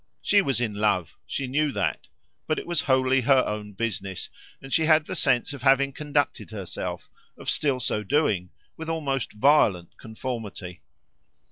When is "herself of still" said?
6.49-7.79